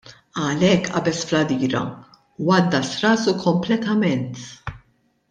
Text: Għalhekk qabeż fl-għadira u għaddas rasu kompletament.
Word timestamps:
Għalhekk 0.43 0.89
qabeż 0.93 1.19
fl-għadira 1.31 1.81
u 2.45 2.51
għaddas 2.55 2.95
rasu 3.05 3.37
kompletament. 3.47 4.43